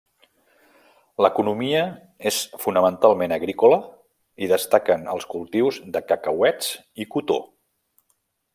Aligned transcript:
L'economia 1.25 1.81
és 2.31 2.39
fonamentalment 2.63 3.35
agrícola 3.37 3.79
i 4.47 4.49
destaquen 4.53 5.05
els 5.17 5.29
cultius 5.35 5.79
de 5.97 6.03
cacauets 6.13 6.73
i 7.05 7.09
cotó. 7.17 7.39